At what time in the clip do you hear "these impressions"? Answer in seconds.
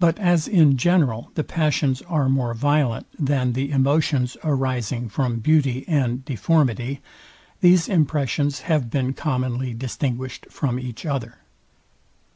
7.60-8.62